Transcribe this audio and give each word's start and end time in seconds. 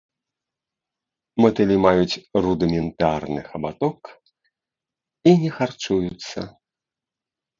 Матылі 1.43 1.75
маюць 1.85 2.19
рудыментарны 2.45 3.41
хабаток 3.49 3.99
і 5.33 5.35
не 5.43 5.49
харчуюцца. 5.59 6.39